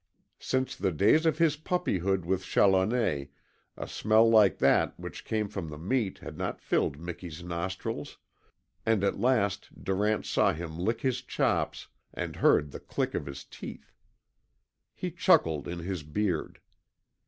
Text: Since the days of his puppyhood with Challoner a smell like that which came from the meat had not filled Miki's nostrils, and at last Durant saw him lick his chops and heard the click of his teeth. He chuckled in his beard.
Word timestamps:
Since 0.39 0.77
the 0.77 0.91
days 0.91 1.27
of 1.27 1.37
his 1.37 1.57
puppyhood 1.57 2.25
with 2.25 2.43
Challoner 2.43 3.27
a 3.77 3.87
smell 3.87 4.27
like 4.27 4.57
that 4.57 4.99
which 4.99 5.23
came 5.23 5.47
from 5.47 5.69
the 5.69 5.77
meat 5.77 6.17
had 6.17 6.39
not 6.39 6.59
filled 6.59 6.97
Miki's 6.99 7.43
nostrils, 7.43 8.17
and 8.83 9.03
at 9.03 9.19
last 9.19 9.69
Durant 9.83 10.25
saw 10.25 10.53
him 10.53 10.75
lick 10.79 11.01
his 11.01 11.21
chops 11.21 11.87
and 12.15 12.37
heard 12.37 12.71
the 12.71 12.79
click 12.79 13.13
of 13.13 13.27
his 13.27 13.43
teeth. 13.43 13.93
He 14.95 15.11
chuckled 15.11 15.67
in 15.67 15.77
his 15.77 16.01
beard. 16.01 16.61